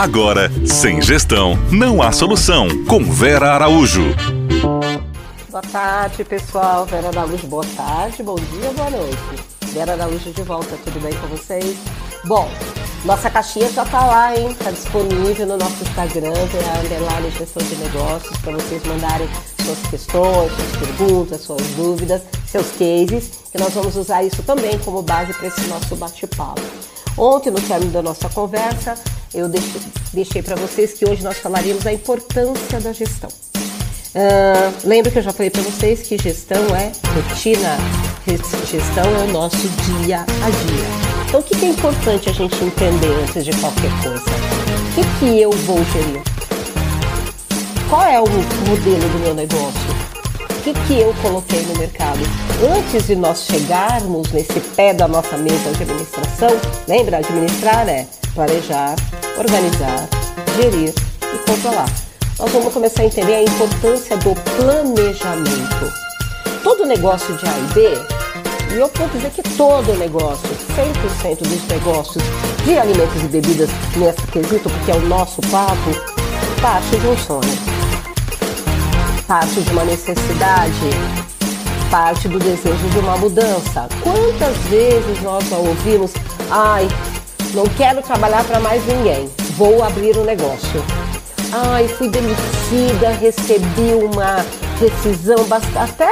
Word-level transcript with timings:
Agora, 0.00 0.50
sem 0.64 1.02
gestão, 1.02 1.58
não 1.70 2.00
há 2.00 2.10
solução. 2.10 2.66
Com 2.86 3.04
Vera 3.04 3.52
Araújo. 3.52 4.16
Boa 5.50 5.60
tarde, 5.60 6.24
pessoal. 6.24 6.86
Vera 6.86 7.08
Araújo, 7.08 7.46
boa 7.46 7.66
tarde, 7.76 8.22
bom 8.22 8.36
dia, 8.36 8.70
boa 8.74 8.88
noite. 8.88 9.18
Vera 9.74 9.92
Araújo 9.92 10.32
de 10.32 10.42
volta, 10.42 10.74
tudo 10.86 10.98
bem 11.02 11.12
com 11.12 11.26
vocês? 11.26 11.76
Bom, 12.24 12.48
nossa 13.04 13.28
caixinha 13.28 13.70
já 13.70 13.84
tá 13.84 14.06
lá, 14.06 14.34
hein? 14.34 14.56
Tá 14.64 14.70
disponível 14.70 15.46
no 15.46 15.58
nosso 15.58 15.82
Instagram, 15.82 16.32
é 16.32 16.78
a 16.78 16.80
Underline 16.80 17.30
Gestão 17.32 17.62
de 17.62 17.76
Negócios, 17.76 18.38
para 18.38 18.52
vocês 18.54 18.82
mandarem 18.86 19.28
suas 19.62 19.78
questões, 19.90 20.50
suas 20.50 20.76
perguntas, 20.78 21.42
suas 21.42 21.66
dúvidas, 21.76 22.22
seus 22.46 22.68
cases, 22.70 23.32
que 23.52 23.58
nós 23.58 23.74
vamos 23.74 23.94
usar 23.96 24.22
isso 24.24 24.42
também 24.44 24.78
como 24.78 25.02
base 25.02 25.34
para 25.34 25.48
esse 25.48 25.60
nosso 25.66 25.94
bate-papo. 25.94 26.62
Ontem, 27.18 27.50
no 27.50 27.60
término 27.60 27.92
da 27.92 28.00
nossa 28.00 28.30
conversa, 28.30 28.94
eu 29.34 29.48
deixei, 29.48 29.80
deixei 30.12 30.42
para 30.42 30.56
vocês 30.56 30.92
que 30.92 31.08
hoje 31.08 31.22
nós 31.22 31.38
falaríamos 31.38 31.84
da 31.84 31.92
importância 31.92 32.80
da 32.80 32.92
gestão. 32.92 33.30
Uh, 34.12 34.74
lembra 34.84 35.10
que 35.10 35.18
eu 35.18 35.22
já 35.22 35.32
falei 35.32 35.50
para 35.50 35.62
vocês 35.62 36.02
que 36.02 36.18
gestão 36.18 36.62
é 36.74 36.90
rotina, 37.14 37.78
gestão 38.66 39.04
é 39.04 39.24
o 39.24 39.32
nosso 39.32 39.68
dia 39.96 40.22
a 40.22 40.50
dia. 40.50 41.10
Então, 41.28 41.38
o 41.38 41.42
que 41.44 41.64
é 41.64 41.68
importante 41.68 42.28
a 42.28 42.32
gente 42.32 42.64
entender 42.64 43.12
antes 43.22 43.44
de 43.44 43.52
qualquer 43.58 43.90
coisa? 44.02 44.24
O 44.24 44.94
que, 44.94 45.18
que 45.20 45.40
eu 45.40 45.52
vou 45.52 45.78
gerir? 45.84 46.22
Qual 47.88 48.04
é 48.04 48.20
o 48.20 48.28
modelo 48.68 49.08
do 49.08 49.18
meu 49.20 49.34
negócio? 49.34 49.90
O 50.58 50.62
que, 50.62 50.74
que 50.74 51.00
eu 51.00 51.14
coloquei 51.22 51.62
no 51.62 51.78
mercado? 51.78 52.18
Antes 52.76 53.06
de 53.06 53.14
nós 53.14 53.44
chegarmos 53.44 54.32
nesse 54.32 54.58
pé 54.74 54.92
da 54.92 55.06
nossa 55.06 55.36
mesa 55.36 55.72
de 55.72 55.84
administração, 55.84 56.50
lembra? 56.88 57.18
Administrar 57.18 57.88
é 57.88 58.06
planejar, 58.34 58.96
organizar, 59.40 60.08
gerir 60.56 60.94
e 61.22 61.38
controlar. 61.50 61.88
Nós 62.38 62.52
vamos 62.52 62.72
começar 62.72 63.02
a 63.02 63.06
entender 63.06 63.34
a 63.34 63.42
importância 63.42 64.16
do 64.18 64.34
planejamento. 64.56 65.92
Todo 66.62 66.86
negócio 66.86 67.36
de 67.36 67.46
A 67.46 67.58
e 67.58 67.74
B, 67.74 68.74
e 68.74 68.78
eu 68.78 68.88
posso 68.90 69.10
dizer 69.10 69.30
que 69.30 69.42
todo 69.56 69.98
negócio, 69.98 70.48
100% 70.76 71.38
dos 71.38 71.66
negócios 71.68 72.22
de 72.64 72.78
alimentos 72.78 73.22
e 73.22 73.26
bebidas 73.26 73.70
nesse 73.96 74.22
quesito, 74.28 74.68
porque 74.68 74.90
é 74.92 74.94
o 74.94 75.06
nosso 75.06 75.40
papo, 75.42 75.90
parte 76.60 76.96
de 76.96 77.06
um 77.06 77.16
sonho 77.16 77.80
parte 79.30 79.60
de 79.60 79.70
uma 79.70 79.84
necessidade, 79.84 80.90
parte 81.88 82.26
do 82.26 82.36
desejo 82.40 82.88
de 82.88 82.98
uma 82.98 83.16
mudança. 83.16 83.88
Quantas 84.02 84.56
vezes 84.68 85.22
nós 85.22 85.48
já 85.48 85.56
ouvimos, 85.56 86.10
ai, 86.50 86.88
não 87.54 87.64
quero 87.76 88.02
trabalhar 88.02 88.44
para 88.44 88.60
mais 88.60 88.84
ninguém, 88.86 89.28
vou 89.56 89.82
abrir 89.82 90.16
um 90.16 90.24
negócio. 90.24 90.84
Ai, 91.52 91.88
fui 91.88 92.08
demitida, 92.08 93.10
recebi 93.20 93.94
uma 93.94 94.44
decisão 94.78 95.46
até 95.76 96.10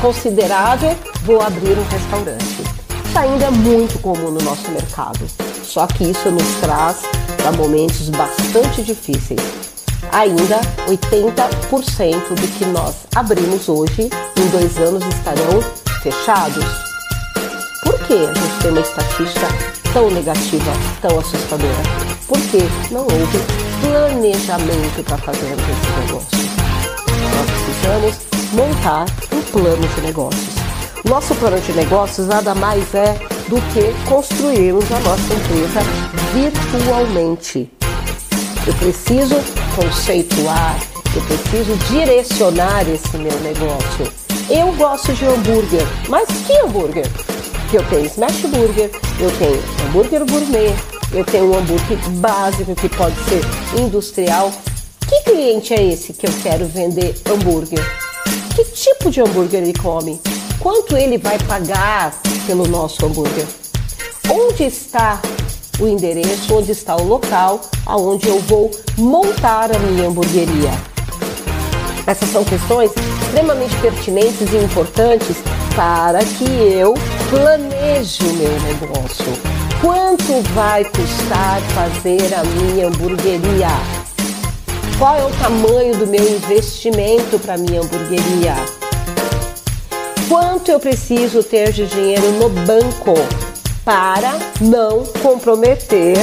considerável, 0.00 0.96
vou 1.22 1.40
abrir 1.40 1.76
um 1.76 1.88
restaurante. 1.88 2.62
Isso 3.04 3.18
ainda 3.18 3.46
é 3.46 3.50
muito 3.50 3.98
comum 4.00 4.30
no 4.30 4.42
nosso 4.42 4.70
mercado. 4.70 5.26
Só 5.62 5.86
que 5.86 6.04
isso 6.04 6.30
nos 6.30 6.54
traz 6.60 7.02
para 7.36 7.52
momentos 7.52 8.08
bastante 8.10 8.82
difíceis 8.82 9.64
ainda 10.12 10.60
80% 10.86 12.34
do 12.34 12.48
que 12.56 12.64
nós 12.66 12.94
abrimos 13.14 13.68
hoje 13.68 14.08
em 14.36 14.46
dois 14.48 14.76
anos 14.78 15.04
estarão 15.06 15.60
fechados. 16.02 16.64
Por 17.82 17.98
que 18.06 18.14
a 18.14 18.32
gente 18.32 18.62
tem 18.62 18.70
uma 18.70 18.80
estatística 18.80 19.73
tão 19.94 20.10
negativa, 20.10 20.72
tão 21.00 21.20
assustadora? 21.20 21.82
Porque 22.26 22.58
não 22.90 23.02
houve 23.02 23.38
planejamento 23.80 25.04
para 25.04 25.16
fazer 25.18 25.54
esse 25.54 26.00
negócio. 26.00 26.38
Nós 27.32 27.50
precisamos 27.50 28.14
montar 28.52 29.06
um 29.32 29.40
plano 29.52 29.88
de 29.94 30.00
negócios. 30.00 30.54
Nosso 31.04 31.34
plano 31.36 31.60
de 31.60 31.72
negócios 31.72 32.26
nada 32.26 32.54
mais 32.56 32.92
é 32.92 33.14
do 33.48 33.56
que 33.72 34.08
construirmos 34.08 34.84
a 34.90 34.98
nossa 35.00 35.32
empresa 35.32 35.80
virtualmente. 36.34 37.70
Eu 38.66 38.74
preciso 38.74 39.36
conceituar, 39.76 40.76
eu 41.14 41.22
preciso 41.22 41.76
direcionar 41.88 42.88
esse 42.88 43.16
meu 43.16 43.38
negócio. 43.40 44.12
Eu 44.50 44.72
gosto 44.72 45.12
de 45.12 45.24
hambúrguer, 45.24 45.86
mas 46.08 46.28
que 46.46 46.58
hambúrguer? 46.58 47.08
Eu 47.74 47.82
tenho 47.88 48.06
smash 48.06 48.42
burger, 48.42 48.88
eu 49.18 49.36
tenho 49.36 49.60
hambúrguer 49.84 50.24
gourmet, 50.30 50.72
eu 51.12 51.24
tenho 51.24 51.50
um 51.50 51.58
hambúrguer 51.58 51.98
básico 52.20 52.72
que 52.76 52.88
pode 52.88 53.16
ser 53.24 53.40
industrial. 53.76 54.52
Que 55.08 55.22
cliente 55.24 55.74
é 55.74 55.82
esse 55.82 56.12
que 56.12 56.24
eu 56.24 56.30
quero 56.40 56.66
vender 56.66 57.16
hambúrguer? 57.28 57.84
Que 58.54 58.64
tipo 58.66 59.10
de 59.10 59.20
hambúrguer 59.20 59.60
ele 59.60 59.72
come? 59.72 60.20
Quanto 60.60 60.96
ele 60.96 61.18
vai 61.18 61.36
pagar 61.36 62.14
pelo 62.46 62.64
nosso 62.68 63.04
hambúrguer? 63.04 63.46
Onde 64.30 64.62
está 64.62 65.20
o 65.80 65.88
endereço 65.88 66.54
onde 66.54 66.70
está 66.70 66.94
o 66.94 67.02
local 67.02 67.60
aonde 67.86 68.28
eu 68.28 68.38
vou 68.38 68.70
montar 68.96 69.74
a 69.74 69.78
minha 69.80 70.06
hamburgueria. 70.06 70.70
Essas 72.06 72.28
são 72.28 72.44
questões 72.44 72.92
extremamente 73.24 73.74
pertinentes 73.78 74.52
e 74.52 74.58
importantes 74.58 75.38
para 75.74 76.20
que 76.20 76.44
eu 76.44 76.94
planeje 77.34 78.22
o 78.22 78.32
meu 78.34 78.60
negócio. 78.60 79.32
Quanto 79.80 80.40
vai 80.54 80.84
custar 80.84 81.60
fazer 81.74 82.32
a 82.32 82.44
minha 82.44 82.86
hamburgueria? 82.86 83.68
Qual 84.98 85.16
é 85.16 85.24
o 85.24 85.30
tamanho 85.30 85.96
do 85.96 86.06
meu 86.06 86.36
investimento 86.36 87.36
para 87.40 87.58
minha 87.58 87.80
hamburgueria? 87.80 88.54
Quanto 90.28 90.70
eu 90.70 90.78
preciso 90.78 91.42
ter 91.42 91.72
de 91.72 91.86
dinheiro 91.86 92.30
no 92.32 92.48
banco 92.48 93.14
para 93.84 94.38
não 94.60 95.02
comprometer 95.20 96.16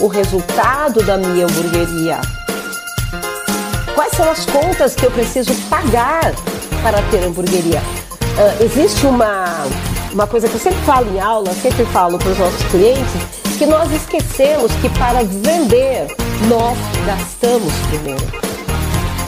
o 0.00 0.06
resultado 0.06 1.02
da 1.02 1.16
minha 1.16 1.46
hamburgueria? 1.46 2.20
Quais 3.94 4.12
são 4.12 4.30
as 4.30 4.44
contas 4.44 4.94
que 4.94 5.06
eu 5.06 5.10
preciso 5.10 5.54
pagar 5.70 6.34
para 6.82 7.00
ter 7.10 7.24
hamburgueria? 7.24 7.80
Uh, 7.80 8.62
existe 8.62 9.04
uma, 9.06 9.66
uma 10.12 10.26
coisa 10.26 10.48
que 10.48 10.54
eu 10.54 10.60
sempre 10.60 10.80
falo 10.80 11.14
em 11.14 11.20
aula, 11.20 11.52
sempre 11.54 11.84
falo 11.86 12.18
para 12.18 12.30
os 12.30 12.38
nossos 12.38 12.62
clientes, 12.70 13.12
que 13.58 13.66
nós 13.66 13.90
esquecemos 13.92 14.72
que 14.80 14.88
para 14.90 15.22
vender 15.24 16.06
nós 16.48 16.78
gastamos 17.04 17.72
primeiro. 17.88 18.26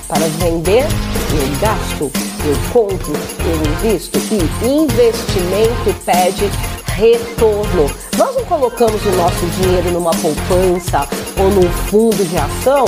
Para 0.07 0.27
vender, 0.39 0.85
eu 0.85 1.61
gasto, 1.61 2.11
eu 2.45 2.57
compro, 2.73 3.13
eu 3.13 3.89
invisto 3.89 4.19
e 4.19 4.69
investimento 4.69 5.95
pede 6.05 6.51
retorno. 6.95 7.91
Nós 8.19 8.35
não 8.35 8.45
colocamos 8.45 9.05
o 9.05 9.11
nosso 9.11 9.47
dinheiro 9.47 9.91
numa 9.93 10.11
poupança 10.11 11.09
ou 11.39 11.51
num 11.51 11.71
fundo 11.89 12.25
de 12.25 12.37
ação 12.37 12.85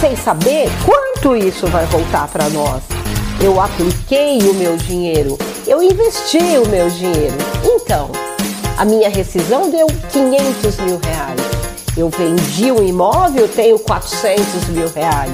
sem 0.00 0.16
saber 0.16 0.68
quanto 0.84 1.36
isso 1.36 1.66
vai 1.66 1.84
voltar 1.86 2.26
para 2.28 2.48
nós. 2.48 2.82
Eu 3.42 3.60
apliquei 3.60 4.38
o 4.38 4.54
meu 4.54 4.76
dinheiro, 4.76 5.38
eu 5.66 5.82
investi 5.82 6.38
o 6.38 6.68
meu 6.68 6.88
dinheiro. 6.90 7.36
Então, 7.64 8.10
a 8.76 8.84
minha 8.84 9.08
rescisão 9.08 9.70
deu 9.70 9.86
500 10.10 10.76
mil 10.80 10.98
reais. 10.98 11.40
Eu 11.96 12.08
vendi 12.08 12.72
um 12.72 12.82
imóvel, 12.82 13.48
tenho 13.48 13.78
400 13.78 14.68
mil 14.68 14.88
reais. 14.88 15.32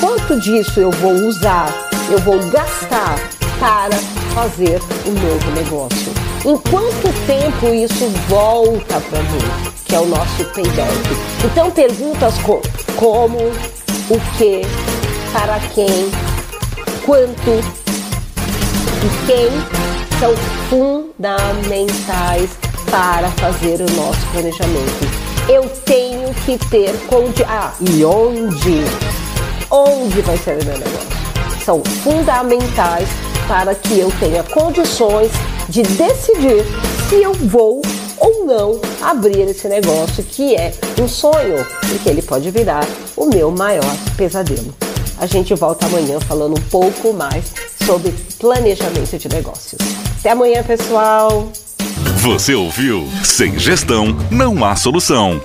Quanto 0.00 0.38
disso 0.40 0.80
eu 0.80 0.90
vou 0.90 1.12
usar, 1.12 1.72
eu 2.10 2.18
vou 2.18 2.38
gastar 2.50 3.18
para 3.58 3.96
fazer 4.34 4.80
um 5.06 5.12
novo 5.12 5.50
negócio? 5.52 6.12
Em 6.44 6.56
quanto 6.58 7.08
tempo 7.26 7.74
isso 7.74 8.08
volta 8.28 9.00
para 9.00 9.22
mim? 9.22 9.74
Que 9.84 9.94
é 9.94 10.00
o 10.00 10.06
nosso 10.06 10.44
payback. 10.52 10.92
Então, 11.44 11.70
perguntas 11.70 12.34
co 12.38 12.60
como, 12.96 13.38
o 13.38 14.20
que, 14.36 14.62
para 15.32 15.58
quem, 15.74 16.10
quanto 17.04 17.85
e 19.06 19.26
quem 19.26 19.48
são 20.18 20.34
fundamentais 20.68 22.50
para 22.90 23.30
fazer 23.32 23.80
o 23.80 23.90
nosso 23.92 24.26
planejamento. 24.32 25.06
Eu 25.48 25.68
tenho 25.84 26.34
que 26.44 26.58
ter 26.68 26.92
onde. 27.12 27.44
Ah, 27.44 27.72
e 27.80 28.04
onde? 28.04 28.82
Onde 29.70 30.20
vai 30.22 30.36
ser 30.36 30.60
o 30.60 30.64
meu 30.64 30.78
negócio? 30.78 31.08
São 31.64 31.82
fundamentais 32.02 33.08
para 33.46 33.74
que 33.76 34.00
eu 34.00 34.12
tenha 34.18 34.42
condições 34.42 35.30
de 35.68 35.82
decidir 35.82 36.64
se 37.08 37.22
eu 37.22 37.32
vou 37.32 37.82
ou 38.18 38.44
não 38.44 38.80
abrir 39.00 39.42
esse 39.42 39.68
negócio 39.68 40.24
que 40.24 40.56
é 40.56 40.72
um 41.00 41.06
sonho, 41.06 41.64
porque 41.88 42.08
ele 42.08 42.22
pode 42.22 42.50
virar 42.50 42.86
o 43.16 43.26
meu 43.26 43.52
maior 43.52 43.96
pesadelo. 44.16 44.85
A 45.18 45.26
gente 45.26 45.54
volta 45.54 45.86
amanhã 45.86 46.20
falando 46.20 46.58
um 46.58 46.62
pouco 46.70 47.12
mais 47.12 47.52
sobre 47.86 48.12
planejamento 48.38 49.18
de 49.18 49.28
negócios. 49.28 49.80
Até 50.18 50.30
amanhã, 50.30 50.62
pessoal! 50.62 51.50
Você 52.20 52.54
ouviu? 52.54 53.08
Sem 53.24 53.58
gestão, 53.58 54.16
não 54.30 54.64
há 54.64 54.76
solução. 54.76 55.40